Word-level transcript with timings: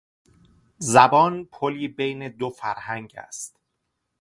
زبان 0.77 1.45
پلی 1.45 1.87
بین 1.87 2.27
دو 2.27 2.49
فرهنگ 2.49 3.13
است. 3.17 3.59